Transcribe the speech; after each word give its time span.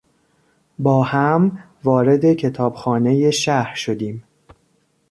با 0.79 1.03
هم 1.03 1.63
وارد 1.83 2.33
کتابخانهی 2.33 3.31
شهر 3.31 3.75
شدیم. 3.75 4.23